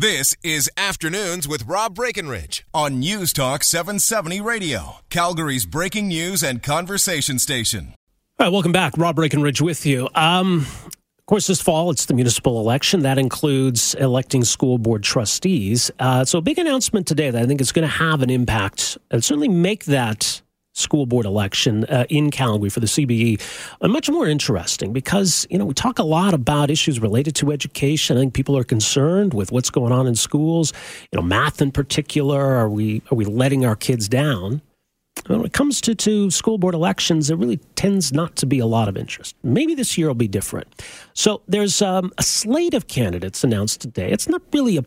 This 0.00 0.32
is 0.44 0.70
Afternoons 0.76 1.48
with 1.48 1.64
Rob 1.66 1.96
Breckenridge 1.96 2.64
on 2.72 3.00
News 3.00 3.32
Talk 3.32 3.64
770 3.64 4.40
Radio, 4.40 4.98
Calgary's 5.10 5.66
breaking 5.66 6.06
news 6.06 6.44
and 6.44 6.62
conversation 6.62 7.40
station. 7.40 7.94
All 8.38 8.46
right, 8.46 8.52
welcome 8.52 8.70
back. 8.70 8.96
Rob 8.96 9.16
Breckenridge 9.16 9.60
with 9.60 9.84
you. 9.84 10.08
Um, 10.14 10.68
of 10.86 11.26
course, 11.26 11.48
this 11.48 11.60
fall 11.60 11.90
it's 11.90 12.06
the 12.06 12.14
municipal 12.14 12.60
election. 12.60 13.00
That 13.00 13.18
includes 13.18 13.94
electing 13.94 14.44
school 14.44 14.78
board 14.78 15.02
trustees. 15.02 15.90
Uh, 15.98 16.24
so, 16.24 16.38
a 16.38 16.42
big 16.42 16.60
announcement 16.60 17.08
today 17.08 17.32
that 17.32 17.42
I 17.42 17.46
think 17.46 17.60
is 17.60 17.72
going 17.72 17.82
to 17.82 17.92
have 17.92 18.22
an 18.22 18.30
impact 18.30 18.98
and 19.10 19.24
certainly 19.24 19.48
make 19.48 19.86
that 19.86 20.40
school 20.78 21.06
board 21.06 21.26
election 21.26 21.84
uh, 21.86 22.06
in 22.08 22.30
Calgary 22.30 22.70
for 22.70 22.80
the 22.80 22.86
CBE 22.86 23.40
uh, 23.80 23.88
much 23.88 24.08
more 24.08 24.26
interesting 24.26 24.92
because 24.92 25.46
you 25.50 25.58
know 25.58 25.64
we 25.64 25.74
talk 25.74 25.98
a 25.98 26.04
lot 26.04 26.34
about 26.34 26.70
issues 26.70 27.00
related 27.00 27.34
to 27.36 27.52
education. 27.52 28.16
I 28.16 28.20
think 28.20 28.34
people 28.34 28.56
are 28.56 28.64
concerned 28.64 29.34
with 29.34 29.52
what's 29.52 29.70
going 29.70 29.92
on 29.92 30.06
in 30.06 30.14
schools. 30.14 30.72
You 31.12 31.18
know, 31.18 31.22
math 31.22 31.60
in 31.60 31.72
particular. 31.72 32.38
Are 32.38 32.68
we 32.68 33.02
are 33.10 33.14
we 33.14 33.24
letting 33.24 33.64
our 33.64 33.76
kids 33.76 34.08
down? 34.08 34.62
When 35.26 35.44
it 35.44 35.52
comes 35.52 35.80
to, 35.82 35.94
to 35.96 36.30
school 36.30 36.58
board 36.58 36.74
elections, 36.74 37.28
there 37.28 37.36
really 37.36 37.58
tends 37.74 38.12
not 38.12 38.36
to 38.36 38.46
be 38.46 38.60
a 38.60 38.66
lot 38.66 38.88
of 38.88 38.96
interest. 38.96 39.34
Maybe 39.42 39.74
this 39.74 39.98
year 39.98 40.06
will 40.06 40.14
be 40.14 40.28
different. 40.28 40.68
So 41.12 41.42
there's 41.48 41.82
um, 41.82 42.12
a 42.18 42.22
slate 42.22 42.72
of 42.72 42.86
candidates 42.86 43.42
announced 43.42 43.80
today. 43.80 44.10
It's 44.10 44.28
not 44.28 44.42
really 44.52 44.76
a 44.76 44.84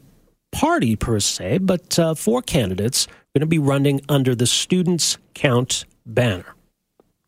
party 0.51 0.95
per 0.95 1.19
se, 1.19 1.59
but 1.59 1.99
uh, 1.99 2.15
four 2.15 2.41
candidates 2.41 3.07
going 3.33 3.41
to 3.41 3.45
be 3.45 3.59
running 3.59 4.01
under 4.09 4.35
the 4.35 4.45
Students 4.45 5.17
Count 5.33 5.85
banner. 6.05 6.53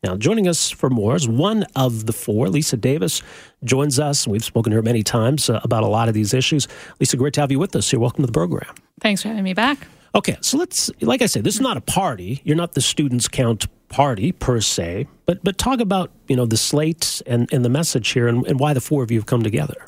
Now, 0.03 0.17
joining 0.17 0.49
us 0.49 0.69
for 0.69 0.89
more 0.89 1.15
is 1.15 1.29
one 1.29 1.63
of 1.77 2.07
the 2.07 2.11
four. 2.11 2.49
Lisa 2.49 2.75
Davis 2.75 3.21
joins 3.63 3.99
us. 3.99 4.27
We've 4.27 4.43
spoken 4.43 4.71
to 4.71 4.75
her 4.75 4.81
many 4.81 5.01
times 5.01 5.49
uh, 5.49 5.61
about 5.63 5.83
a 5.83 5.87
lot 5.87 6.09
of 6.09 6.13
these 6.13 6.33
issues. 6.33 6.67
Lisa, 6.99 7.15
great 7.15 7.33
to 7.35 7.41
have 7.41 7.51
you 7.51 7.59
with 7.59 7.73
us 7.77 7.89
here. 7.89 8.01
Welcome 8.01 8.23
to 8.23 8.27
the 8.27 8.33
program. 8.33 8.75
Thanks 8.99 9.21
for 9.21 9.29
having 9.29 9.45
me 9.45 9.53
back. 9.53 9.87
Okay, 10.13 10.35
so 10.41 10.57
let's, 10.57 10.91
like 10.99 11.21
I 11.21 11.25
said, 11.25 11.45
this 11.45 11.55
is 11.55 11.61
not 11.61 11.77
a 11.77 11.81
party. 11.81 12.41
You're 12.43 12.57
not 12.57 12.73
the 12.73 12.81
Students 12.81 13.29
Count 13.29 13.67
party 13.87 14.31
per 14.33 14.59
se, 14.59 15.07
but 15.25 15.43
but 15.43 15.57
talk 15.57 15.79
about 15.79 16.11
you 16.27 16.35
know 16.35 16.45
the 16.45 16.57
slate 16.57 17.21
and, 17.25 17.51
and 17.53 17.63
the 17.63 17.69
message 17.69 18.09
here 18.09 18.27
and, 18.27 18.45
and 18.45 18.59
why 18.59 18.73
the 18.73 18.81
four 18.81 19.03
of 19.03 19.11
you 19.11 19.19
have 19.19 19.25
come 19.25 19.43
together. 19.43 19.85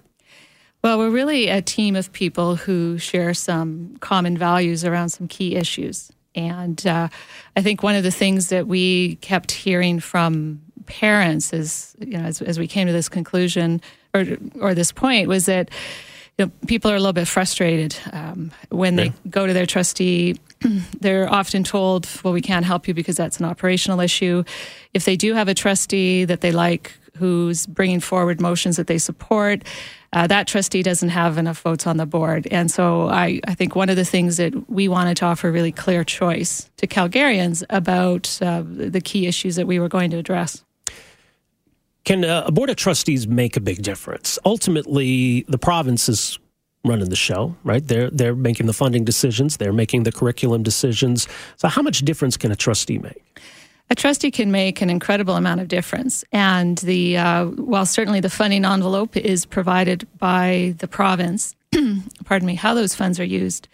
Well, 0.85 0.99
we're 0.99 1.09
really 1.09 1.47
a 1.47 1.63
team 1.63 1.95
of 1.95 2.11
people 2.11 2.57
who 2.57 2.99
share 2.99 3.33
some 3.33 3.97
common 4.01 4.37
values 4.37 4.85
around 4.85 5.09
some 5.09 5.27
key 5.27 5.55
issues. 5.55 6.11
And 6.35 6.85
uh, 6.85 7.07
I 7.55 7.63
think 7.63 7.81
one 7.81 7.95
of 7.95 8.03
the 8.03 8.11
things 8.11 8.49
that 8.49 8.67
we 8.67 9.15
kept 9.15 9.49
hearing 9.49 9.99
from 9.99 10.61
parents 10.85 11.53
is, 11.53 11.95
you 11.99 12.19
know, 12.19 12.25
as, 12.25 12.39
as 12.39 12.59
we 12.59 12.67
came 12.67 12.85
to 12.85 12.93
this 12.93 13.09
conclusion 13.09 13.81
or, 14.13 14.27
or 14.61 14.75
this 14.75 14.91
point 14.91 15.27
was 15.27 15.47
that 15.47 15.71
you 16.37 16.45
know, 16.45 16.51
people 16.67 16.91
are 16.91 16.95
a 16.95 16.99
little 16.99 17.13
bit 17.13 17.27
frustrated 17.27 17.97
um, 18.11 18.51
when 18.69 18.95
they 18.95 19.11
go 19.27 19.47
to 19.47 19.53
their 19.53 19.65
trustee. 19.65 20.39
They're 20.99 21.27
often 21.27 21.63
told, 21.63 22.07
well, 22.23 22.31
we 22.31 22.41
can't 22.41 22.63
help 22.63 22.87
you 22.87 22.93
because 22.93 23.17
that's 23.17 23.39
an 23.39 23.45
operational 23.45 24.01
issue. 24.01 24.43
If 24.93 25.05
they 25.05 25.15
do 25.15 25.33
have 25.33 25.47
a 25.47 25.55
trustee 25.55 26.25
that 26.25 26.41
they 26.41 26.51
like 26.51 26.93
who's 27.17 27.65
bringing 27.65 28.01
forward 28.01 28.39
motions 28.39 28.75
that 28.77 28.87
they 28.87 28.97
support, 28.97 29.63
uh, 30.15 30.25
that 30.27 30.47
trustee 30.47 30.81
doesn't 30.81 31.09
have 31.09 31.37
enough 31.37 31.59
votes 31.59 31.85
on 31.85 31.97
the 31.97 32.05
board. 32.05 32.47
And 32.49 32.71
so 32.71 33.09
I, 33.09 33.41
I 33.45 33.53
think 33.53 33.75
one 33.75 33.89
of 33.89 33.97
the 33.97 34.05
things 34.05 34.37
that 34.37 34.69
we 34.69 34.87
wanted 34.87 35.17
to 35.17 35.25
offer 35.25 35.51
really 35.51 35.73
clear 35.73 36.05
choice 36.05 36.71
to 36.77 36.87
Calgarians 36.87 37.63
about 37.69 38.39
uh, 38.41 38.63
the 38.65 39.01
key 39.01 39.27
issues 39.27 39.57
that 39.57 39.67
we 39.67 39.77
were 39.77 39.89
going 39.89 40.09
to 40.11 40.17
address. 40.17 40.63
Can 42.05 42.23
a 42.23 42.49
board 42.51 42.69
of 42.69 42.77
trustees 42.77 43.27
make 43.27 43.57
a 43.57 43.59
big 43.59 43.81
difference? 43.81 44.39
Ultimately, 44.45 45.43
the 45.49 45.57
province 45.57 46.07
is 46.07 46.39
running 46.85 47.09
the 47.09 47.15
show, 47.15 47.55
right? 47.63 47.85
They're 47.85 48.11
they're 48.11 48.35
making 48.35 48.67
the 48.67 48.73
funding 48.73 49.03
decisions, 49.03 49.57
they're 49.57 49.73
making 49.73 50.03
the 50.03 50.11
curriculum 50.11 50.61
decisions. 50.61 51.27
So, 51.57 51.67
how 51.67 51.81
much 51.81 52.01
difference 52.01 52.37
can 52.37 52.51
a 52.51 52.55
trustee 52.55 52.99
make? 52.99 53.41
A 53.89 53.95
trustee 53.95 54.31
can 54.31 54.51
make 54.51 54.81
an 54.81 54.89
incredible 54.89 55.35
amount 55.35 55.61
of 55.61 55.67
difference. 55.67 56.23
And 56.31 56.77
the 56.79 57.17
uh, 57.17 57.45
while 57.45 57.85
certainly 57.85 58.19
the 58.19 58.29
funding 58.29 58.65
envelope 58.65 59.15
is 59.15 59.45
provided 59.45 60.07
by 60.17 60.75
the 60.79 60.87
province, 60.87 61.55
pardon 62.25 62.47
me, 62.47 62.55
how 62.55 62.73
those 62.73 62.95
funds 62.95 63.19
are 63.19 63.25
used 63.25 63.67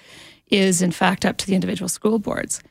is 0.50 0.81
in 0.81 0.91
fact 0.91 1.25
up 1.25 1.38
to 1.38 1.47
the 1.47 1.55
individual 1.55 1.88
school 1.88 2.19
boards. 2.19 2.61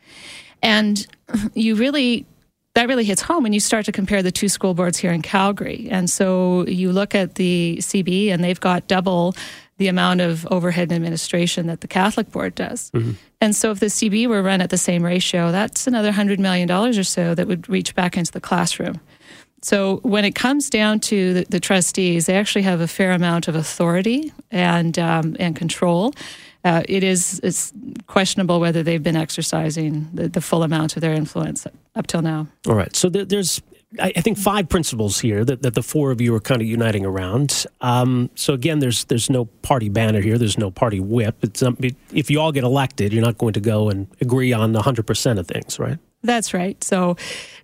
And 0.63 1.07
you 1.55 1.75
really 1.75 2.27
that 2.75 2.89
really 2.89 3.05
hits 3.05 3.23
home 3.23 3.43
when 3.43 3.53
you 3.53 3.59
start 3.59 3.85
to 3.87 3.93
compare 3.93 4.23
the 4.23 4.31
two 4.31 4.49
school 4.49 4.75
boards 4.75 4.97
here 4.97 5.11
in 5.11 5.23
Calgary. 5.23 5.89
And 5.91 6.09
so 6.09 6.65
you 6.67 6.93
look 6.93 7.17
at 7.17 7.35
the 7.35 7.79
CB 7.81 8.29
and 8.29 8.45
they've 8.45 8.61
got 8.61 8.87
double 8.87 9.35
the 9.81 9.89
amount 9.89 10.21
of 10.21 10.47
overhead 10.49 10.93
and 10.93 10.93
administration 10.93 11.67
that 11.67 11.81
the 11.81 11.89
Catholic 11.89 12.31
board 12.31 12.55
does. 12.55 12.91
Mm-hmm. 12.91 13.13
And 13.41 13.57
so 13.57 13.71
if 13.71 13.81
the 13.81 13.87
CB 13.87 14.29
were 14.29 14.43
run 14.43 14.61
at 14.61 14.69
the 14.69 14.77
same 14.77 15.03
ratio, 15.03 15.51
that's 15.51 15.87
another 15.87 16.13
$100 16.13 16.39
million 16.39 16.71
or 16.71 17.03
so 17.03 17.35
that 17.35 17.47
would 17.47 17.67
reach 17.67 17.95
back 17.95 18.15
into 18.15 18.31
the 18.31 18.43
classroom. 18.43 19.01
So 19.63 19.97
when 20.03 20.27
it 20.27 20.35
comes 20.35 20.69
down 20.69 21.01
to 21.01 21.33
the, 21.33 21.47
the 21.49 21.61
trustees, 21.61 22.27
they 22.27 22.37
actually 22.37 22.61
have 22.63 22.83
a 22.83 22.87
fair 22.87 23.13
amount 23.13 23.49
of 23.49 23.55
authority 23.55 24.35
and, 24.51 24.99
um, 24.99 25.35
and 25.41 25.57
control. 25.57 26.13
Uh, 26.63 26.83
it 26.87 27.03
is 27.03 27.41
it's 27.43 27.73
questionable 28.07 28.61
whether 28.61 28.83
they've 28.83 29.03
been 29.03 29.17
exercising 29.17 30.11
the, 30.13 30.29
the, 30.29 30.43
full 30.43 30.63
amount 30.63 30.95
of 30.95 31.01
their 31.01 31.15
influence 31.15 31.67
up 31.95 32.07
till 32.07 32.21
now. 32.21 32.47
All 32.69 32.75
right. 32.75 32.95
So 32.95 33.09
there's 33.09 33.63
I, 33.99 34.13
I 34.17 34.21
think 34.21 34.39
five 34.39 34.69
principles 34.69 35.19
here 35.21 35.45
that, 35.45 35.63
that 35.63 35.75
the 35.75 35.83
four 35.83 36.11
of 36.11 36.21
you 36.21 36.35
are 36.35 36.41
kind 36.41 36.61
of 36.61 36.69
uniting 36.69 37.05
around. 37.05 37.67
Um, 37.81 38.31
so 38.35 38.55
again, 38.55 38.79
there's 38.79 39.05
there's 39.05 39.29
no 39.29 39.47
party 39.47 39.89
banner 39.89 40.21
here. 40.21 40.39
There's 40.39 40.59
no 40.59 40.71
party 40.71 41.01
whip. 41.01 41.37
It's 41.43 41.63
um, 41.63 41.77
if 42.13 42.31
you 42.31 42.41
all 42.41 42.53
get 42.53 42.65
elected, 42.65 43.13
you're 43.13 43.25
not 43.25 43.39
going 43.39 43.55
to 43.55 43.61
go 43.61 43.89
and 43.89 44.07
agree 44.21 44.53
on 44.53 44.73
100 44.73 45.07
percent 45.07 45.39
of 45.39 45.47
things, 45.47 45.79
right? 45.79 45.99
That's 46.23 46.53
right. 46.53 46.83
So, 46.85 47.17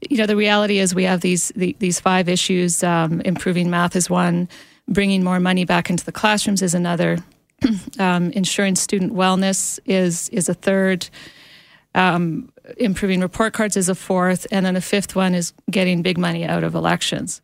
you 0.09 0.17
know, 0.17 0.27
the 0.27 0.37
reality 0.37 0.79
is 0.79 0.95
we 0.95 1.05
have 1.05 1.21
these 1.21 1.53
the, 1.57 1.77
these 1.79 2.01
five 2.01 2.29
issues. 2.29 2.83
Um, 2.83 3.21
improving 3.21 3.71
math 3.71 3.95
is 3.95 4.09
one. 4.11 4.49
Bringing 4.89 5.23
more 5.23 5.41
money 5.41 5.65
back 5.65 5.91
into 5.91 6.05
the 6.05 6.13
classrooms 6.13 6.63
is 6.63 6.75
another. 6.75 7.19
um, 7.99 8.31
ensuring 8.33 8.77
student 8.77 9.13
wellness 9.15 9.79
is 9.85 10.29
is 10.31 10.49
a 10.49 10.55
third. 10.55 11.09
Um, 11.97 12.53
improving 12.77 13.21
report 13.21 13.55
cards 13.55 13.77
is 13.77 13.89
a 13.89 13.95
fourth, 13.95 14.47
and 14.53 14.65
then 14.65 14.77
a 14.77 14.81
fifth 14.81 15.17
one 15.17 15.35
is 15.35 15.53
getting 15.71 16.03
big 16.03 16.19
money 16.19 16.45
out 16.45 16.63
of 16.63 16.75
elections. 16.75 17.41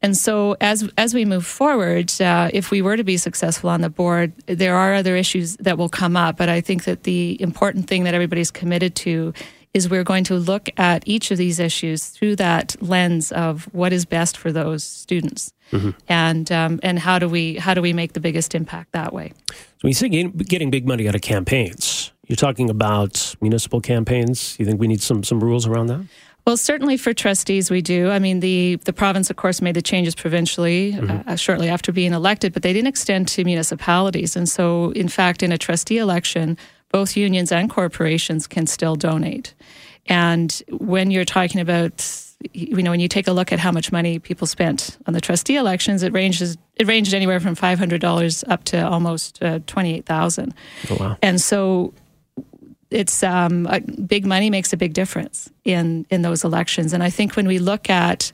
And 0.00 0.16
so, 0.16 0.56
as 0.60 0.88
as 0.96 1.12
we 1.12 1.24
move 1.24 1.44
forward, 1.44 2.12
uh, 2.20 2.50
if 2.54 2.70
we 2.70 2.80
were 2.80 2.96
to 2.96 3.02
be 3.02 3.16
successful 3.16 3.68
on 3.68 3.80
the 3.80 3.90
board, 3.90 4.32
there 4.46 4.76
are 4.76 4.94
other 4.94 5.16
issues 5.16 5.56
that 5.56 5.76
will 5.76 5.88
come 5.88 6.16
up. 6.16 6.36
But 6.36 6.48
I 6.48 6.60
think 6.60 6.84
that 6.84 7.02
the 7.02 7.40
important 7.42 7.88
thing 7.88 8.04
that 8.04 8.14
everybody's 8.14 8.52
committed 8.52 8.94
to 8.96 9.34
is 9.74 9.88
we're 9.88 10.04
going 10.04 10.24
to 10.24 10.34
look 10.34 10.68
at 10.78 11.02
each 11.06 11.30
of 11.30 11.38
these 11.38 11.58
issues 11.58 12.06
through 12.06 12.36
that 12.36 12.76
lens 12.80 13.32
of 13.32 13.64
what 13.74 13.92
is 13.92 14.04
best 14.04 14.36
for 14.36 14.52
those 14.52 14.84
students, 14.84 15.52
mm-hmm. 15.72 15.90
and 16.08 16.52
um, 16.52 16.78
and 16.84 17.00
how 17.00 17.18
do 17.18 17.28
we 17.28 17.56
how 17.56 17.74
do 17.74 17.82
we 17.82 17.92
make 17.92 18.12
the 18.12 18.20
biggest 18.20 18.54
impact 18.54 18.92
that 18.92 19.12
way. 19.12 19.32
So 19.50 19.56
when 19.82 19.90
you 19.90 19.94
say 19.94 20.08
getting 20.08 20.70
big 20.70 20.86
money 20.86 21.08
out 21.08 21.16
of 21.16 21.22
campaigns, 21.22 22.12
you're 22.28 22.36
talking 22.36 22.70
about 22.70 23.34
municipal 23.40 23.80
campaigns. 23.80 24.56
You 24.58 24.66
think 24.66 24.80
we 24.80 24.86
need 24.86 25.02
some 25.02 25.24
some 25.24 25.40
rules 25.40 25.66
around 25.66 25.88
that? 25.88 26.06
Well, 26.46 26.56
certainly 26.56 26.96
for 26.96 27.12
trustees, 27.12 27.70
we 27.70 27.82
do. 27.82 28.10
I 28.10 28.18
mean, 28.18 28.40
the, 28.40 28.76
the 28.86 28.92
province, 28.94 29.28
of 29.28 29.36
course, 29.36 29.60
made 29.60 29.74
the 29.74 29.82
changes 29.82 30.14
provincially 30.14 30.92
mm-hmm. 30.92 31.28
uh, 31.28 31.36
shortly 31.36 31.68
after 31.68 31.92
being 31.92 32.14
elected, 32.14 32.54
but 32.54 32.62
they 32.62 32.72
didn't 32.72 32.88
extend 32.88 33.28
to 33.28 33.44
municipalities. 33.44 34.34
And 34.34 34.48
so, 34.48 34.90
in 34.92 35.08
fact, 35.08 35.42
in 35.42 35.52
a 35.52 35.58
trustee 35.58 35.98
election, 35.98 36.56
both 36.90 37.18
unions 37.18 37.52
and 37.52 37.68
corporations 37.68 38.46
can 38.46 38.66
still 38.66 38.96
donate. 38.96 39.52
And 40.06 40.50
when 40.70 41.10
you're 41.10 41.26
talking 41.26 41.60
about, 41.60 42.24
you 42.54 42.82
know, 42.82 42.92
when 42.92 43.00
you 43.00 43.08
take 43.08 43.28
a 43.28 43.32
look 43.32 43.52
at 43.52 43.58
how 43.58 43.70
much 43.70 43.92
money 43.92 44.18
people 44.18 44.46
spent 44.46 44.96
on 45.06 45.12
the 45.12 45.20
trustee 45.20 45.56
elections, 45.56 46.02
it 46.02 46.14
ranges 46.14 46.56
it 46.76 46.86
ranged 46.86 47.12
anywhere 47.12 47.40
from 47.40 47.56
five 47.56 47.78
hundred 47.78 48.00
dollars 48.00 48.42
up 48.48 48.64
to 48.64 48.88
almost 48.88 49.42
uh, 49.42 49.58
twenty 49.66 49.94
eight 49.96 50.06
thousand. 50.06 50.54
Oh, 50.88 50.96
wow! 50.98 51.16
And 51.20 51.38
so 51.38 51.92
it's 52.90 53.22
um, 53.22 53.68
big 54.06 54.26
money 54.26 54.50
makes 54.50 54.72
a 54.72 54.76
big 54.76 54.94
difference 54.94 55.50
in 55.64 56.06
in 56.10 56.22
those 56.22 56.44
elections. 56.44 56.92
And 56.92 57.02
I 57.02 57.10
think 57.10 57.36
when 57.36 57.46
we 57.46 57.58
look 57.58 57.90
at 57.90 58.32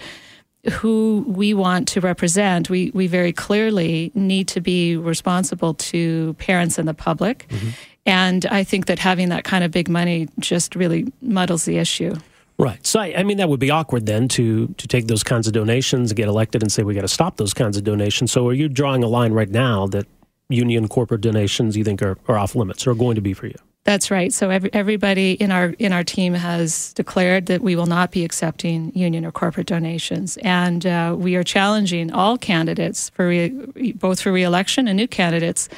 who 0.70 1.24
we 1.26 1.54
want 1.54 1.88
to 1.88 2.00
represent, 2.00 2.70
we 2.70 2.90
we 2.94 3.06
very 3.06 3.32
clearly 3.32 4.12
need 4.14 4.48
to 4.48 4.60
be 4.60 4.96
responsible 4.96 5.74
to 5.74 6.34
parents 6.34 6.78
and 6.78 6.88
the 6.88 6.94
public. 6.94 7.46
Mm-hmm. 7.48 7.70
And 8.06 8.46
I 8.46 8.64
think 8.64 8.86
that 8.86 8.98
having 8.98 9.30
that 9.30 9.44
kind 9.44 9.64
of 9.64 9.70
big 9.70 9.88
money 9.88 10.28
just 10.38 10.76
really 10.76 11.10
muddles 11.22 11.64
the 11.64 11.78
issue. 11.78 12.14
Right. 12.58 12.84
So 12.86 13.00
I, 13.00 13.14
I, 13.16 13.22
mean 13.24 13.38
that 13.38 13.48
would 13.48 13.58
be 13.58 13.70
awkward 13.70 14.06
then 14.06 14.28
to 14.28 14.68
to 14.68 14.86
take 14.86 15.08
those 15.08 15.24
kinds 15.24 15.48
of 15.48 15.52
donations, 15.52 16.12
get 16.12 16.28
elected, 16.28 16.62
and 16.62 16.70
say 16.70 16.84
we 16.84 16.94
got 16.94 17.00
to 17.00 17.08
stop 17.08 17.36
those 17.36 17.52
kinds 17.52 17.76
of 17.76 17.82
donations. 17.82 18.30
So 18.30 18.48
are 18.48 18.52
you 18.52 18.68
drawing 18.68 19.02
a 19.02 19.08
line 19.08 19.32
right 19.32 19.48
now 19.48 19.88
that 19.88 20.06
union 20.48 20.86
corporate 20.86 21.20
donations 21.20 21.76
you 21.76 21.82
think 21.82 22.00
are, 22.02 22.16
are 22.28 22.38
off 22.38 22.54
limits 22.54 22.86
or 22.86 22.92
are 22.92 22.94
going 22.94 23.16
to 23.16 23.20
be 23.20 23.34
for 23.34 23.46
you? 23.46 23.56
That's 23.84 24.10
right. 24.10 24.32
So 24.32 24.48
every, 24.48 24.72
everybody 24.72 25.32
in 25.32 25.52
our 25.52 25.74
in 25.78 25.92
our 25.92 26.02
team 26.04 26.32
has 26.32 26.94
declared 26.94 27.46
that 27.46 27.60
we 27.60 27.76
will 27.76 27.86
not 27.86 28.10
be 28.10 28.24
accepting 28.24 28.96
union 28.96 29.26
or 29.26 29.32
corporate 29.32 29.66
donations, 29.66 30.38
and 30.38 30.86
uh, 30.86 31.14
we 31.18 31.36
are 31.36 31.44
challenging 31.44 32.10
all 32.10 32.38
candidates 32.38 33.10
for 33.10 33.28
re, 33.28 33.50
both 33.92 34.22
for 34.22 34.32
reelection 34.32 34.88
and 34.88 34.96
new 34.96 35.06
candidates 35.06 35.68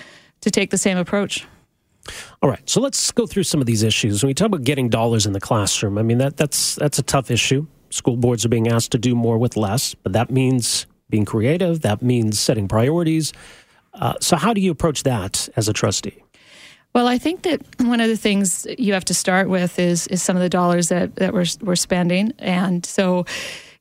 to 0.42 0.52
take 0.52 0.70
the 0.70 0.78
same 0.78 0.96
approach. 0.96 1.46
All 2.40 2.48
right, 2.48 2.70
so 2.70 2.80
let's 2.80 3.10
go 3.10 3.26
through 3.26 3.42
some 3.42 3.60
of 3.60 3.66
these 3.66 3.82
issues. 3.82 4.22
When 4.22 4.28
we 4.28 4.34
talk 4.34 4.46
about 4.46 4.62
getting 4.62 4.88
dollars 4.88 5.26
in 5.26 5.32
the 5.32 5.40
classroom, 5.40 5.98
I 5.98 6.02
mean 6.02 6.18
that 6.18 6.36
that's 6.36 6.76
that's 6.76 7.00
a 7.00 7.02
tough 7.02 7.28
issue. 7.28 7.66
School 7.90 8.16
boards 8.16 8.44
are 8.44 8.48
being 8.48 8.68
asked 8.68 8.92
to 8.92 8.98
do 8.98 9.16
more 9.16 9.36
with 9.36 9.56
less, 9.56 9.94
but 9.94 10.12
that 10.12 10.30
means 10.30 10.86
being 11.10 11.24
creative. 11.24 11.80
That 11.80 12.02
means 12.02 12.38
setting 12.38 12.68
priorities. 12.68 13.32
Uh, 13.94 14.14
so, 14.20 14.36
how 14.36 14.52
do 14.52 14.60
you 14.60 14.70
approach 14.70 15.02
that 15.04 15.48
as 15.56 15.68
a 15.68 15.72
trustee? 15.72 16.22
Well, 16.96 17.08
I 17.08 17.18
think 17.18 17.42
that 17.42 17.60
one 17.82 18.00
of 18.00 18.08
the 18.08 18.16
things 18.16 18.66
you 18.78 18.94
have 18.94 19.04
to 19.04 19.12
start 19.12 19.50
with 19.50 19.78
is 19.78 20.06
is 20.06 20.22
some 20.22 20.34
of 20.34 20.40
the 20.40 20.48
dollars 20.48 20.88
that, 20.88 21.16
that 21.16 21.34
we're, 21.34 21.44
we're 21.60 21.76
spending. 21.76 22.32
And 22.38 22.86
so, 22.86 23.26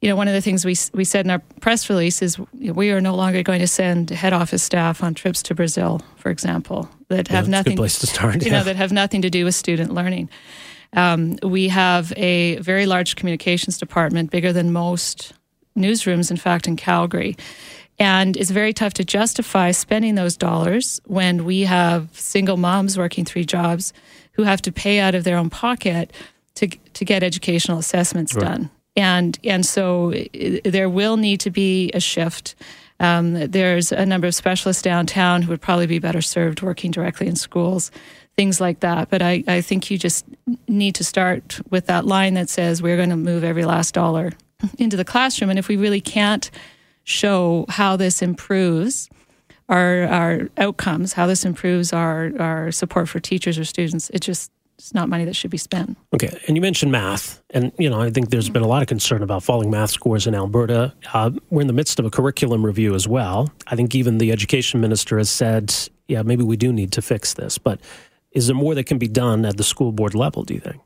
you 0.02 0.10
know, 0.10 0.18
one 0.18 0.28
of 0.28 0.34
the 0.34 0.42
things 0.42 0.66
we, 0.66 0.76
we 0.94 1.06
said 1.06 1.26
in 1.26 1.32
our 1.32 1.40
press 1.62 1.90
release 1.90 2.22
is 2.22 2.38
we 2.52 2.92
are 2.92 3.00
no 3.00 3.16
longer 3.16 3.42
going 3.42 3.62
to 3.62 3.68
send 3.68 4.10
head 4.10 4.34
office 4.34 4.64
staff 4.64 5.02
on 5.02 5.14
trips 5.14 5.42
to 5.44 5.56
Brazil, 5.56 6.02
for 6.18 6.30
example, 6.30 6.90
that 7.08 7.30
have 7.30 7.48
nothing. 7.48 7.78
place 7.78 8.00
to 8.00 8.08
start. 8.08 8.44
You 8.44 8.52
yeah. 8.52 8.58
know, 8.58 8.64
that 8.66 8.76
have 8.76 8.92
nothing 8.92 9.22
to 9.22 9.30
do 9.30 9.46
with 9.46 9.56
student 9.56 9.94
learning. 9.94 10.30
Um, 10.92 11.38
we 11.42 11.70
have 11.70 12.12
a 12.18 12.58
very 12.58 12.86
large 12.86 13.16
communications 13.16 13.78
department, 13.78 14.30
bigger 14.30 14.52
than 14.52 14.74
most 14.74 15.32
newsrooms, 15.78 16.32
in 16.32 16.36
fact, 16.36 16.68
in 16.68 16.76
Calgary. 16.76 17.38
And 17.98 18.36
it's 18.36 18.52
very 18.52 18.74
tough 18.74 18.94
to 18.96 19.06
justify 19.06 19.72
spending 19.72 20.16
those 20.16 20.36
dollars 20.36 21.00
when 21.06 21.46
we 21.46 21.62
have 21.62 22.10
single 22.14 22.58
moms 22.58 22.98
working 22.98 23.24
three 23.24 23.46
jobs 23.46 23.94
who 24.34 24.44
have 24.44 24.62
to 24.64 24.72
pay 24.72 25.00
out 25.00 25.16
of 25.16 25.24
their 25.24 25.38
own 25.38 25.50
pocket 25.50 26.12
to, 26.56 26.68
to 26.68 27.06
get 27.06 27.24
educational 27.24 27.78
assessments 27.78 28.34
right. 28.34 28.44
done. 28.44 28.70
And, 28.98 29.38
and 29.44 29.66
so 29.66 30.14
there 30.64 30.90
will 30.90 31.18
need 31.18 31.40
to 31.42 31.52
be 31.52 31.92
a 31.94 32.00
shift. 32.00 32.56
Um, 33.00 33.34
there's 33.34 33.92
a 33.92 34.06
number 34.06 34.28
of 34.28 34.36
specialists 34.36 34.82
downtown 34.82 35.42
who 35.42 35.50
would 35.50 35.62
probably 35.62 35.88
be 35.88 36.00
better 36.00 36.22
served 36.22 36.62
working 36.62 36.92
directly 36.92 37.28
in 37.28 37.36
schools, 37.36 37.92
things 38.36 38.62
like 38.62 38.82
that. 38.82 39.10
But 39.10 39.22
I, 39.22 39.44
I 39.48 39.62
think 39.62 39.92
you 39.92 39.98
just 39.98 40.26
need 40.68 40.96
to 40.96 41.04
start 41.04 41.60
with 41.70 41.88
that 41.88 42.06
line 42.06 42.36
that 42.36 42.50
says 42.50 42.82
we're 42.82 42.98
going 42.98 43.10
to 43.10 43.18
move 43.18 43.44
every 43.44 43.66
last 43.66 43.94
dollar 43.94 44.32
into 44.78 44.98
the 44.98 45.06
classroom. 45.06 45.50
And 45.50 45.60
if 45.60 45.68
we 45.68 45.76
really 45.78 46.02
can't 46.02 46.50
show 47.06 47.66
how 47.70 47.96
this 47.96 48.22
improves 48.22 49.10
our 49.70 50.04
our 50.04 50.50
outcomes, 50.58 51.14
how 51.14 51.26
this 51.26 51.46
improves 51.46 51.94
our 51.94 52.32
our 52.40 52.72
support 52.72 53.08
for 53.08 53.20
teachers 53.20 53.58
or 53.58 53.64
students. 53.64 54.10
It 54.10 54.20
just 54.20 54.52
it's 54.78 54.94
not 54.94 55.08
money 55.08 55.24
that 55.24 55.36
should 55.36 55.52
be 55.52 55.58
spent. 55.58 55.98
Okay, 56.14 56.38
and 56.48 56.58
you 56.58 56.62
mentioned 56.62 56.92
math, 56.92 57.42
and 57.52 57.72
you 57.80 57.90
know 57.90 58.02
I 58.02 58.12
think 58.12 58.30
there's 58.30 58.50
been 58.50 58.62
a 58.62 58.68
lot 58.68 58.82
of 58.82 58.88
concern 58.88 59.24
about 59.24 59.44
falling 59.44 59.72
math 59.72 59.92
scores 59.92 60.28
in 60.28 60.36
Alberta. 60.36 60.94
Uh, 61.14 61.32
we're 61.50 61.62
in 61.62 61.68
the 61.68 61.74
midst 61.74 62.00
of 62.00 62.06
a 62.06 62.10
curriculum 62.10 62.66
review 62.66 62.94
as 62.94 63.08
well. 63.08 63.50
I 63.68 63.76
think 63.76 63.96
even 63.96 64.18
the 64.18 64.32
education 64.32 64.82
minister 64.82 65.18
has 65.18 65.30
said, 65.30 65.74
yeah, 66.08 66.22
maybe 66.24 66.44
we 66.44 66.58
do 66.58 66.74
need 66.74 66.92
to 66.94 67.02
fix 67.02 67.34
this. 67.36 67.58
But 67.58 67.80
is 68.32 68.48
there 68.48 68.56
more 68.56 68.76
that 68.76 68.84
can 68.84 68.98
be 68.98 69.08
done 69.08 69.46
at 69.46 69.56
the 69.56 69.64
school 69.64 69.94
board 69.94 70.14
level? 70.14 70.44
Do 70.44 70.54
you 70.54 70.60
think? 70.60 70.82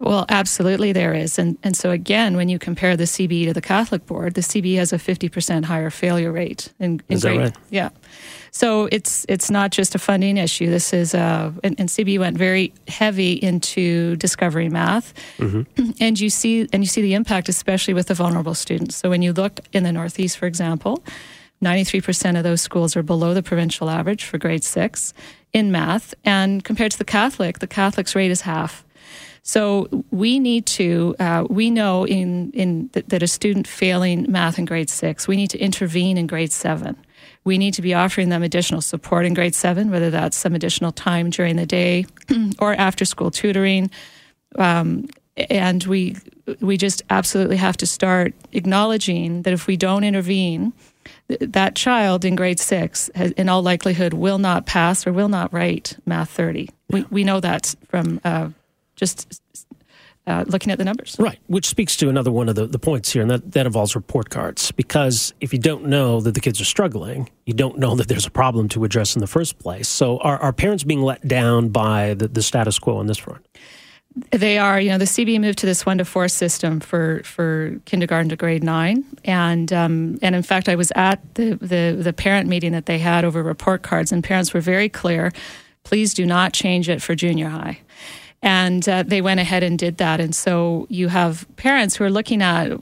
Well, 0.00 0.24
absolutely 0.30 0.92
there 0.92 1.12
is. 1.12 1.38
And, 1.38 1.58
and 1.62 1.76
so, 1.76 1.90
again, 1.90 2.34
when 2.34 2.48
you 2.48 2.58
compare 2.58 2.96
the 2.96 3.04
CBE 3.04 3.44
to 3.48 3.52
the 3.52 3.60
Catholic 3.60 4.06
Board, 4.06 4.32
the 4.32 4.40
CBE 4.40 4.76
has 4.76 4.94
a 4.94 4.96
50% 4.96 5.66
higher 5.66 5.90
failure 5.90 6.32
rate. 6.32 6.72
In, 6.80 7.02
in 7.08 7.16
is 7.16 7.22
grade, 7.22 7.38
that 7.38 7.42
right? 7.42 7.56
Yeah. 7.68 7.90
So 8.50 8.88
it's 8.90 9.24
it's 9.28 9.50
not 9.50 9.70
just 9.70 9.94
a 9.94 9.98
funding 9.98 10.36
issue. 10.36 10.70
This 10.70 10.92
is, 10.92 11.14
uh, 11.14 11.52
and, 11.62 11.78
and 11.78 11.88
CBE 11.88 12.18
went 12.18 12.36
very 12.36 12.72
heavy 12.88 13.34
into 13.34 14.16
discovery 14.16 14.68
math. 14.68 15.12
Mm-hmm. 15.38 15.90
And 16.00 16.18
you 16.18 16.30
see 16.30 16.66
and 16.72 16.82
you 16.82 16.88
see 16.88 17.02
the 17.02 17.14
impact, 17.14 17.48
especially 17.48 17.94
with 17.94 18.06
the 18.06 18.14
vulnerable 18.14 18.54
students. 18.54 18.96
So 18.96 19.10
when 19.10 19.22
you 19.22 19.32
look 19.32 19.60
in 19.72 19.84
the 19.84 19.92
Northeast, 19.92 20.38
for 20.38 20.46
example, 20.46 21.04
93% 21.62 22.38
of 22.38 22.42
those 22.42 22.62
schools 22.62 22.96
are 22.96 23.02
below 23.02 23.34
the 23.34 23.42
provincial 23.42 23.90
average 23.90 24.24
for 24.24 24.38
grade 24.38 24.64
six 24.64 25.12
in 25.52 25.70
math. 25.70 26.14
And 26.24 26.64
compared 26.64 26.92
to 26.92 26.98
the 26.98 27.04
Catholic, 27.04 27.58
the 27.58 27.66
Catholic's 27.66 28.14
rate 28.14 28.30
is 28.30 28.40
half. 28.40 28.84
So 29.42 29.88
we 30.10 30.38
need 30.38 30.66
to, 30.66 31.16
uh, 31.18 31.44
we 31.48 31.70
know 31.70 32.04
in, 32.04 32.50
in 32.52 32.88
th- 32.90 33.06
that 33.06 33.22
a 33.22 33.26
student 33.26 33.66
failing 33.66 34.30
math 34.30 34.58
in 34.58 34.64
grade 34.64 34.90
six, 34.90 35.26
we 35.26 35.36
need 35.36 35.50
to 35.50 35.58
intervene 35.58 36.18
in 36.18 36.26
grade 36.26 36.52
seven. 36.52 36.96
We 37.44 37.56
need 37.56 37.74
to 37.74 37.82
be 37.82 37.94
offering 37.94 38.28
them 38.28 38.42
additional 38.42 38.82
support 38.82 39.24
in 39.24 39.34
grade 39.34 39.54
seven, 39.54 39.90
whether 39.90 40.10
that's 40.10 40.36
some 40.36 40.54
additional 40.54 40.92
time 40.92 41.30
during 41.30 41.56
the 41.56 41.66
day 41.66 42.06
or 42.58 42.74
after 42.74 43.04
school 43.04 43.30
tutoring. 43.30 43.90
Um, 44.56 45.08
and 45.48 45.84
we 45.84 46.16
we 46.60 46.76
just 46.76 47.02
absolutely 47.10 47.56
have 47.56 47.76
to 47.78 47.86
start 47.86 48.34
acknowledging 48.52 49.42
that 49.42 49.52
if 49.52 49.66
we 49.66 49.76
don't 49.76 50.02
intervene, 50.02 50.72
that 51.28 51.76
child 51.76 52.24
in 52.24 52.34
grade 52.34 52.58
six, 52.58 53.08
has, 53.14 53.30
in 53.32 53.48
all 53.48 53.62
likelihood, 53.62 54.12
will 54.14 54.38
not 54.38 54.66
pass 54.66 55.06
or 55.06 55.12
will 55.12 55.28
not 55.28 55.52
write 55.52 55.96
Math 56.06 56.30
30. 56.30 56.62
Yeah. 56.62 56.68
We, 56.88 57.02
we 57.10 57.24
know 57.24 57.40
that 57.40 57.74
from 57.88 58.20
uh, 58.24 58.48
just 59.00 59.42
uh, 60.26 60.44
looking 60.46 60.70
at 60.70 60.78
the 60.78 60.84
numbers. 60.84 61.16
Right, 61.18 61.38
which 61.48 61.66
speaks 61.66 61.96
to 61.96 62.08
another 62.08 62.30
one 62.30 62.48
of 62.48 62.54
the, 62.54 62.66
the 62.66 62.78
points 62.78 63.12
here, 63.12 63.22
and 63.22 63.30
that, 63.30 63.52
that 63.52 63.66
involves 63.66 63.96
report 63.96 64.30
cards. 64.30 64.70
Because 64.70 65.34
if 65.40 65.52
you 65.52 65.58
don't 65.58 65.86
know 65.86 66.20
that 66.20 66.32
the 66.32 66.40
kids 66.40 66.60
are 66.60 66.66
struggling, 66.66 67.28
you 67.46 67.54
don't 67.54 67.78
know 67.78 67.96
that 67.96 68.08
there's 68.08 68.26
a 68.26 68.30
problem 68.30 68.68
to 68.70 68.84
address 68.84 69.16
in 69.16 69.20
the 69.20 69.26
first 69.26 69.58
place. 69.58 69.88
So 69.88 70.18
are, 70.18 70.38
are 70.38 70.52
parents 70.52 70.84
being 70.84 71.02
let 71.02 71.26
down 71.26 71.70
by 71.70 72.14
the, 72.14 72.28
the 72.28 72.42
status 72.42 72.78
quo 72.78 72.98
on 72.98 73.06
this 73.06 73.18
front? 73.18 73.44
They 74.30 74.58
are. 74.58 74.80
You 74.80 74.90
know, 74.90 74.98
the 74.98 75.04
CB 75.04 75.40
moved 75.40 75.58
to 75.60 75.66
this 75.66 75.86
one 75.86 75.98
to 75.98 76.04
four 76.04 76.28
system 76.28 76.80
for, 76.80 77.22
for 77.24 77.80
kindergarten 77.84 78.28
to 78.30 78.36
grade 78.36 78.64
nine, 78.64 79.04
and 79.24 79.72
um, 79.72 80.18
and 80.20 80.34
in 80.34 80.42
fact, 80.42 80.68
I 80.68 80.74
was 80.74 80.90
at 80.96 81.20
the, 81.36 81.54
the 81.54 81.96
the 81.96 82.12
parent 82.12 82.48
meeting 82.48 82.72
that 82.72 82.86
they 82.86 82.98
had 82.98 83.24
over 83.24 83.40
report 83.40 83.82
cards, 83.82 84.10
and 84.10 84.24
parents 84.24 84.52
were 84.52 84.60
very 84.60 84.88
clear. 84.88 85.30
Please 85.84 86.12
do 86.12 86.26
not 86.26 86.52
change 86.52 86.88
it 86.88 87.00
for 87.00 87.14
junior 87.14 87.48
high. 87.48 87.78
And 88.42 88.88
uh, 88.88 89.02
they 89.02 89.20
went 89.20 89.40
ahead 89.40 89.62
and 89.62 89.78
did 89.78 89.98
that. 89.98 90.18
And 90.20 90.34
so 90.34 90.86
you 90.88 91.08
have 91.08 91.46
parents 91.56 91.96
who 91.96 92.04
are 92.04 92.10
looking 92.10 92.42
at 92.42 92.72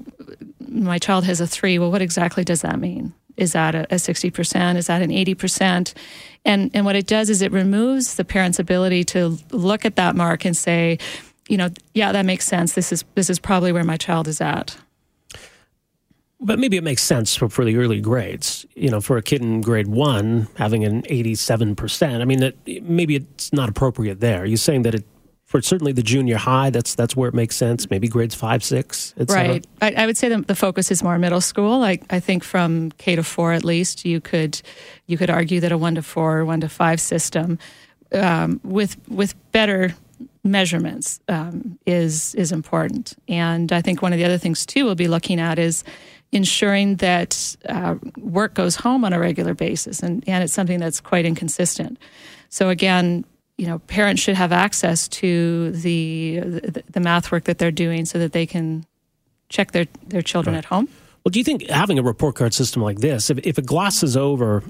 my 0.69 0.99
child 0.99 1.25
has 1.25 1.41
a 1.41 1.47
three. 1.47 1.79
Well, 1.79 1.91
what 1.91 2.03
exactly 2.03 2.45
does 2.45 2.63
that 2.63 2.79
mean? 2.79 3.13
Is 3.37 3.53
that 3.53 3.75
a, 3.75 3.85
a 3.85 3.97
60%? 3.97 4.77
Is 4.77 4.89
that 4.89 5.03
an 5.03 5.11
80%? 5.11 5.95
And, 6.45 6.71
and 6.75 6.85
what 6.85 6.97
it 6.97 7.07
does 7.07 7.31
is 7.31 7.41
it 7.41 7.53
removes 7.53 8.15
the 8.15 8.25
parent's 8.25 8.59
ability 8.59 9.05
to 9.05 9.39
look 9.51 9.85
at 9.85 9.97
that 9.97 10.17
mark 10.17 10.45
and 10.45 10.57
say, 10.57 10.99
you 11.49 11.57
know, 11.57 11.71
yeah, 11.95 12.13
that 12.13 12.27
makes 12.27 12.47
sense. 12.47 12.75
This 12.75 12.93
is, 12.93 13.05
this 13.15 13.31
is 13.31 13.39
probably 13.39 13.73
where 13.73 13.85
my 13.85 13.97
child 13.97 14.29
is 14.29 14.41
at. 14.41 14.77
But 16.41 16.59
maybe 16.59 16.77
it 16.77 16.85
makes 16.85 17.03
sense 17.03 17.35
for, 17.35 17.49
for 17.49 17.65
the 17.65 17.77
early 17.77 18.01
grades. 18.01 18.67
You 18.77 18.91
know, 18.91 19.01
for 19.01 19.17
a 19.17 19.23
kid 19.23 19.43
in 19.43 19.61
grade 19.61 19.89
one 19.89 20.49
having 20.57 20.85
an 20.85 21.03
87%, 21.03 22.21
I 22.21 22.25
mean, 22.25 22.41
that 22.41 22.55
maybe 22.83 23.17
it's 23.17 23.53
not 23.53 23.69
appropriate 23.69 24.21
there. 24.21 24.43
Are 24.43 24.47
you 24.47 24.57
saying 24.57 24.83
that 24.83 24.95
it 24.95 25.05
for 25.49 25.63
certainly 25.63 25.93
the 25.93 26.03
junior 26.03 26.37
high, 26.37 26.69
that's 26.69 26.95
that's 26.95 27.17
where 27.17 27.27
it 27.27 27.35
makes 27.35 27.57
sense. 27.57 27.89
Maybe 27.89 28.07
grades 28.07 28.35
five, 28.35 28.63
six, 28.63 29.15
Right. 29.35 29.67
I, 29.81 30.03
I, 30.03 30.07
would 30.07 30.19
say 30.19 30.29
the, 30.29 30.43
the 30.43 30.55
focus 30.55 30.91
is 30.91 31.03
more 31.03 31.19
middle 31.19 31.41
school. 31.41 31.83
I, 31.83 31.99
I 32.11 32.21
think 32.21 32.45
from 32.45 32.91
K 32.99 33.17
to 33.17 33.23
four 33.23 33.55
at 33.55 33.65
least, 33.65 34.05
you 34.05 34.21
could 34.21 34.61
you 35.07 35.17
could 35.17 35.31
argue 35.31 35.59
that 35.61 35.73
a 35.73 35.79
one 35.79 35.95
to 35.95 36.03
four 36.03 36.41
or 36.41 36.45
one 36.45 36.61
to 36.61 36.69
five 36.69 37.01
system 37.01 37.59
um, 38.13 38.61
with 38.63 38.99
with 39.09 39.35
better 39.53 39.95
measurements 40.45 41.19
um, 41.29 41.79
is 41.87 42.35
is 42.35 42.53
important. 42.53 43.17
And 43.27 43.73
I 43.73 43.81
think 43.81 44.03
one 44.03 44.13
of 44.13 44.19
the 44.19 44.27
other 44.27 44.39
things 44.39 44.67
too 44.67 44.85
we'll 44.85 44.97
be 44.97 45.09
looking 45.09 45.41
at 45.41 45.59
is 45.59 45.83
ensuring 46.31 46.97
that 46.97 47.57
uh, 47.71 47.95
work 48.19 48.53
goes 48.53 48.77
home 48.77 49.03
on 49.03 49.15
a 49.15 49.19
regular 49.19 49.55
basis, 49.55 50.03
and 50.03 50.23
and 50.29 50.45
it's 50.45 50.53
something 50.53 50.79
that's 50.79 51.01
quite 51.01 51.25
inconsistent. 51.25 51.99
So 52.51 52.69
again, 52.69 53.25
you 53.59 53.67
know, 53.67 53.81
parents 53.81 54.23
should 54.23 54.37
have 54.37 54.53
access 54.53 55.09
to 55.09 55.73
the, 55.73 56.41
the, 56.41 56.83
the 56.91 57.01
math 57.01 57.31
work 57.31 57.45
that 57.45 57.59
they're 57.59 57.73
doing 57.73 58.05
so 58.05 58.19
that 58.19 58.33
they 58.33 58.47
can 58.47 58.87
check 59.49 59.73
their, 59.73 59.87
their 60.07 60.23
children 60.23 60.55
right. 60.55 60.61
at 60.61 60.67
home. 60.67 60.89
Well, 61.25 61.31
do 61.31 61.41
you 61.41 61.45
think 61.45 61.69
having 61.69 61.99
a 61.99 62.03
report 62.03 62.37
card 62.37 62.55
system 62.55 62.83
like 62.83 63.01
this, 63.01 63.31
if, 63.31 63.39
if 63.39 63.59
it 63.59 63.67
glosses 63.67 64.17
over 64.17 64.63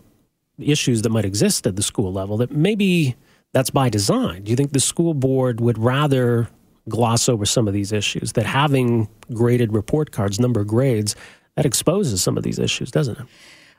issues 0.59 1.03
that 1.03 1.11
might 1.11 1.27
exist 1.27 1.67
at 1.67 1.77
the 1.77 1.83
school 1.83 2.13
level, 2.13 2.39
that 2.39 2.51
maybe 2.51 3.15
that's 3.53 3.71
by 3.71 3.91
design? 3.91 4.45
Do 4.45 4.51
you 4.51 4.57
think 4.57 4.73
the 4.73 4.81
school 4.81 5.13
board 5.13 5.61
would 5.61 5.79
rather 5.79 6.49
gloss 6.89 7.29
over 7.29 7.45
some 7.45 7.69
of 7.69 7.75
these 7.75 7.93
issues? 7.93 8.33
That 8.33 8.47
having 8.47 9.09
graded 9.35 9.75
report 9.75 10.13
cards, 10.13 10.41
number 10.41 10.61
of 10.61 10.67
grades, 10.67 11.15
that 11.57 11.67
exposes 11.67 12.23
some 12.23 12.39
of 12.39 12.43
these 12.43 12.59
issues, 12.59 12.91
doesn't 12.91 13.19
it? 13.19 13.27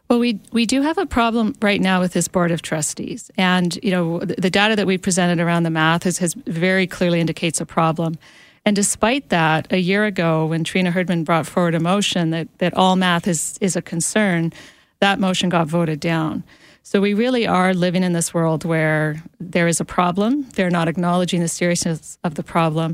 Well, 0.09 0.17
we 0.17 0.39
we 0.51 0.65
do 0.65 0.81
have 0.81 0.97
a 0.97 1.05
problem 1.05 1.53
right 1.61 1.79
now 1.79 1.99
with 1.99 2.13
this 2.13 2.27
board 2.27 2.49
of 2.49 2.63
trustees, 2.63 3.29
and 3.37 3.77
you 3.83 3.91
know 3.91 4.19
the 4.19 4.49
data 4.49 4.75
that 4.75 4.87
we 4.87 4.97
presented 4.97 5.39
around 5.39 5.63
the 5.63 5.69
math 5.69 6.03
has, 6.03 6.17
has 6.17 6.33
very 6.33 6.87
clearly 6.87 7.19
indicates 7.19 7.61
a 7.61 7.65
problem. 7.65 8.17
And 8.65 8.75
despite 8.75 9.29
that, 9.29 9.71
a 9.71 9.77
year 9.77 10.05
ago, 10.05 10.47
when 10.47 10.63
Trina 10.63 10.89
Hurdman 10.89 11.23
brought 11.23 11.45
forward 11.45 11.75
a 11.75 11.79
motion 11.79 12.31
that 12.31 12.47
that 12.57 12.73
all 12.73 12.95
math 12.95 13.27
is 13.27 13.59
is 13.61 13.75
a 13.75 13.83
concern, 13.83 14.51
that 14.99 15.19
motion 15.19 15.47
got 15.47 15.67
voted 15.67 15.99
down. 15.99 16.43
So 16.81 16.99
we 16.99 17.13
really 17.13 17.45
are 17.45 17.75
living 17.75 18.01
in 18.01 18.13
this 18.13 18.33
world 18.33 18.65
where 18.65 19.21
there 19.39 19.67
is 19.67 19.79
a 19.79 19.85
problem. 19.85 20.41
They're 20.55 20.71
not 20.71 20.87
acknowledging 20.87 21.41
the 21.41 21.47
seriousness 21.47 22.17
of 22.23 22.33
the 22.33 22.43
problem, 22.43 22.93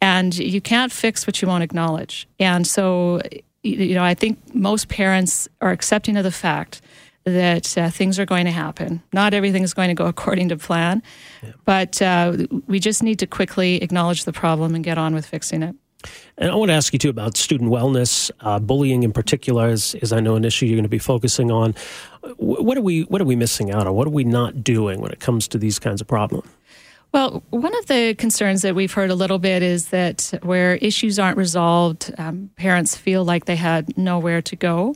and 0.00 0.36
you 0.36 0.60
can't 0.60 0.90
fix 0.90 1.28
what 1.28 1.40
you 1.40 1.46
won't 1.46 1.62
acknowledge. 1.62 2.26
And 2.40 2.66
so 2.66 3.20
you 3.66 3.94
know, 3.94 4.04
I 4.04 4.14
think 4.14 4.54
most 4.54 4.88
parents 4.88 5.48
are 5.60 5.70
accepting 5.70 6.16
of 6.16 6.24
the 6.24 6.30
fact 6.30 6.80
that 7.24 7.76
uh, 7.76 7.90
things 7.90 8.18
are 8.18 8.24
going 8.24 8.44
to 8.44 8.52
happen. 8.52 9.02
Not 9.12 9.34
everything 9.34 9.62
is 9.62 9.74
going 9.74 9.88
to 9.88 9.94
go 9.94 10.06
according 10.14 10.48
to 10.50 10.56
plan, 10.56 11.02
yeah. 11.42 11.52
but 11.64 12.00
uh, 12.00 12.36
we 12.66 12.78
just 12.78 13.02
need 13.02 13.18
to 13.18 13.26
quickly 13.26 13.82
acknowledge 13.82 14.24
the 14.24 14.32
problem 14.32 14.74
and 14.74 14.84
get 14.84 14.98
on 14.98 15.14
with 15.14 15.26
fixing 15.26 15.62
it. 15.62 15.74
And 16.38 16.50
I 16.50 16.54
want 16.54 16.68
to 16.68 16.74
ask 16.74 16.92
you 16.92 16.98
too 16.98 17.08
about 17.08 17.36
student 17.36 17.70
wellness, 17.70 18.30
uh, 18.40 18.60
bullying 18.60 19.02
in 19.02 19.12
particular, 19.12 19.68
is, 19.68 19.96
is 19.96 20.12
I 20.12 20.20
know 20.20 20.36
an 20.36 20.44
issue 20.44 20.66
you're 20.66 20.76
going 20.76 20.84
to 20.84 20.88
be 20.88 20.98
focusing 20.98 21.50
on. 21.50 21.74
What 22.36 22.76
are 22.76 22.82
we 22.82 23.02
What 23.02 23.20
are 23.20 23.24
we 23.24 23.36
missing 23.36 23.70
out 23.70 23.86
on? 23.86 23.94
What 23.94 24.06
are 24.06 24.10
we 24.10 24.24
not 24.24 24.62
doing 24.62 25.00
when 25.00 25.10
it 25.10 25.20
comes 25.20 25.48
to 25.48 25.58
these 25.58 25.78
kinds 25.78 26.00
of 26.00 26.06
problems? 26.06 26.48
Well, 27.16 27.42
one 27.48 27.74
of 27.78 27.86
the 27.86 28.14
concerns 28.14 28.60
that 28.60 28.74
we've 28.74 28.92
heard 28.92 29.08
a 29.08 29.14
little 29.14 29.38
bit 29.38 29.62
is 29.62 29.88
that 29.88 30.38
where 30.42 30.76
issues 30.76 31.18
aren't 31.18 31.38
resolved, 31.38 32.12
um, 32.18 32.50
parents 32.56 32.94
feel 32.94 33.24
like 33.24 33.46
they 33.46 33.56
had 33.56 33.96
nowhere 33.96 34.42
to 34.42 34.54
go. 34.54 34.94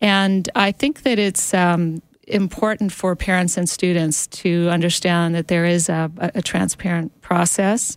And 0.00 0.50
I 0.56 0.72
think 0.72 1.04
that 1.04 1.20
it's 1.20 1.54
um, 1.54 2.02
important 2.26 2.90
for 2.90 3.14
parents 3.14 3.56
and 3.56 3.68
students 3.68 4.26
to 4.42 4.68
understand 4.68 5.36
that 5.36 5.46
there 5.46 5.64
is 5.64 5.88
a, 5.88 6.10
a, 6.18 6.42
transparent 6.42 7.20
process 7.20 7.96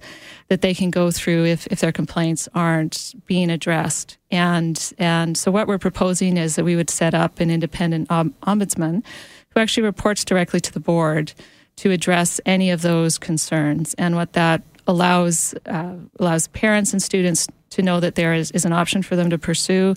that 0.49 0.61
they 0.61 0.75
can 0.75 0.91
go 0.91 1.09
through 1.09 1.45
if, 1.45 1.65
if 1.71 1.79
their 1.79 1.91
complaints 1.91 2.47
aren't 2.53 3.15
being 3.25 3.49
addressed. 3.49 4.19
And, 4.29 4.93
and 4.99 5.35
so, 5.35 5.49
what 5.49 5.67
we're 5.67 5.79
proposing 5.79 6.37
is 6.37 6.57
that 6.57 6.63
we 6.63 6.75
would 6.75 6.91
set 6.91 7.15
up 7.15 7.39
an 7.39 7.49
independent 7.49 8.07
ombudsman 8.09 9.03
who 9.49 9.59
actually 9.59 9.81
reports 9.81 10.23
directly 10.23 10.59
to 10.59 10.71
the 10.71 10.79
board 10.79 11.33
to 11.77 11.91
address 11.91 12.39
any 12.45 12.71
of 12.71 12.81
those 12.81 13.17
concerns. 13.17 13.93
And 13.95 14.15
what 14.15 14.33
that 14.33 14.61
allows 14.87 15.53
uh, 15.65 15.95
allows 16.19 16.47
parents 16.49 16.93
and 16.93 17.01
students 17.01 17.47
to 17.71 17.81
know 17.81 17.99
that 17.99 18.15
there 18.15 18.33
is, 18.33 18.51
is 18.51 18.65
an 18.65 18.73
option 18.73 19.03
for 19.03 19.15
them 19.15 19.29
to 19.29 19.37
pursue 19.37 19.95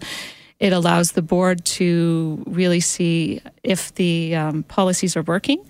it 0.61 0.75
allows 0.75 1.13
the 1.13 1.23
board 1.23 1.65
to 1.65 2.43
really 2.47 2.81
see 2.81 3.41
if 3.63 3.95
the 3.95 4.37
um, 4.37 4.63
policies 4.65 5.17
are 5.17 5.23
working 5.23 5.67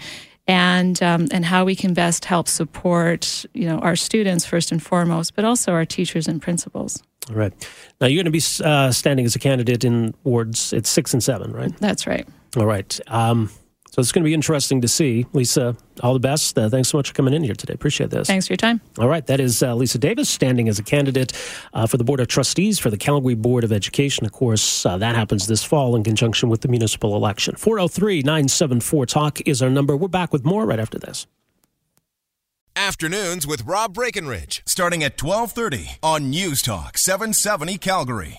and 0.48 1.00
um, 1.00 1.28
and 1.30 1.44
how 1.44 1.64
we 1.64 1.76
can 1.76 1.94
best 1.94 2.24
help 2.24 2.48
support 2.48 3.44
you 3.54 3.66
know 3.66 3.78
our 3.78 3.94
students 3.94 4.44
first 4.44 4.72
and 4.72 4.82
foremost, 4.82 5.36
but 5.36 5.44
also 5.44 5.72
our 5.72 5.84
teachers 5.84 6.26
and 6.26 6.42
principals. 6.42 7.02
All 7.28 7.36
right. 7.36 7.52
Now 8.00 8.08
you're 8.08 8.22
going 8.22 8.32
to 8.32 8.36
be 8.36 8.42
uh, 8.64 8.90
standing 8.90 9.24
as 9.24 9.36
a 9.36 9.38
candidate 9.38 9.84
in 9.84 10.12
wards. 10.24 10.72
It's 10.72 10.90
six 10.90 11.12
and 11.12 11.22
seven, 11.22 11.52
right? 11.52 11.74
That's 11.78 12.06
right. 12.06 12.26
All 12.56 12.66
right. 12.66 12.98
Um, 13.06 13.50
so 14.00 14.02
it's 14.02 14.12
going 14.12 14.22
to 14.22 14.28
be 14.28 14.32
interesting 14.32 14.80
to 14.80 14.88
see. 14.88 15.26
Lisa, 15.34 15.76
all 16.02 16.14
the 16.14 16.20
best. 16.20 16.58
Uh, 16.58 16.70
thanks 16.70 16.88
so 16.88 16.96
much 16.96 17.08
for 17.08 17.14
coming 17.14 17.34
in 17.34 17.44
here 17.44 17.54
today. 17.54 17.74
Appreciate 17.74 18.08
this. 18.08 18.26
Thanks 18.26 18.46
for 18.46 18.54
your 18.54 18.56
time. 18.56 18.80
All 18.98 19.08
right. 19.08 19.26
That 19.26 19.40
is 19.40 19.62
uh, 19.62 19.74
Lisa 19.74 19.98
Davis 19.98 20.30
standing 20.30 20.70
as 20.70 20.78
a 20.78 20.82
candidate 20.82 21.34
uh, 21.74 21.86
for 21.86 21.98
the 21.98 22.04
Board 22.04 22.18
of 22.18 22.26
Trustees 22.28 22.78
for 22.78 22.88
the 22.88 22.96
Calgary 22.96 23.34
Board 23.34 23.62
of 23.62 23.72
Education. 23.72 24.24
Of 24.24 24.32
course, 24.32 24.86
uh, 24.86 24.96
that 24.96 25.16
happens 25.16 25.46
this 25.46 25.62
fall 25.62 25.94
in 25.96 26.02
conjunction 26.02 26.48
with 26.48 26.62
the 26.62 26.68
municipal 26.68 27.14
election. 27.14 27.56
403 27.56 28.22
974 28.22 29.04
Talk 29.04 29.40
is 29.46 29.60
our 29.60 29.68
number. 29.68 29.94
We're 29.98 30.08
back 30.08 30.32
with 30.32 30.46
more 30.46 30.64
right 30.64 30.80
after 30.80 30.98
this. 30.98 31.26
Afternoons 32.74 33.46
with 33.46 33.66
Rob 33.66 33.92
Breckenridge, 33.92 34.62
starting 34.64 35.04
at 35.04 35.22
1230 35.22 35.98
on 36.02 36.30
News 36.30 36.62
Talk 36.62 36.96
770 36.96 37.76
Calgary. 37.76 38.28